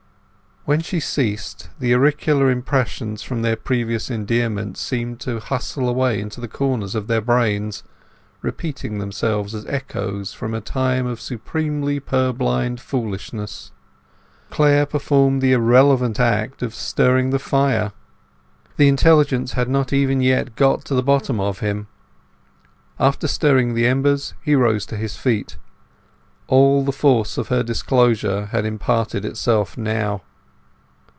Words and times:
When 0.63 0.81
she 0.83 0.99
ceased, 0.99 1.71
the 1.79 1.91
auricular 1.95 2.51
impressions 2.51 3.23
from 3.23 3.41
their 3.41 3.55
previous 3.55 4.11
endearments 4.11 4.79
seemed 4.79 5.19
to 5.21 5.39
hustle 5.39 5.89
away 5.89 6.21
into 6.21 6.39
the 6.39 6.47
corner 6.47 6.85
of 6.93 7.07
their 7.07 7.19
brains, 7.19 7.81
repeating 8.43 8.99
themselves 8.99 9.55
as 9.55 9.65
echoes 9.65 10.33
from 10.33 10.53
a 10.53 10.61
time 10.61 11.07
of 11.07 11.19
supremely 11.19 11.99
purblind 11.99 12.79
foolishness. 12.79 13.71
Clare 14.51 14.85
performed 14.85 15.41
the 15.41 15.51
irrelevant 15.53 16.19
act 16.19 16.61
of 16.61 16.75
stirring 16.75 17.31
the 17.31 17.39
fire; 17.39 17.91
the 18.77 18.87
intelligence 18.87 19.53
had 19.53 19.67
not 19.67 19.91
even 19.91 20.21
yet 20.21 20.55
got 20.55 20.85
to 20.85 20.93
the 20.93 21.01
bottom 21.01 21.39
of 21.39 21.61
him. 21.61 21.87
After 22.99 23.27
stirring 23.27 23.73
the 23.73 23.87
embers 23.87 24.35
he 24.43 24.53
rose 24.53 24.85
to 24.85 24.95
his 24.95 25.17
feet; 25.17 25.57
all 26.45 26.83
the 26.85 26.91
force 26.91 27.39
of 27.39 27.47
her 27.47 27.63
disclosure 27.63 28.45
had 28.51 28.63
imparted 28.63 29.25
itself 29.25 29.75
now. 29.75 30.21